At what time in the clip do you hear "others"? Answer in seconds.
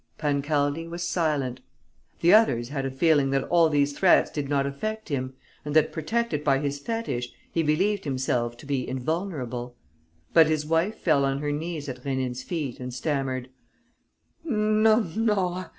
2.33-2.69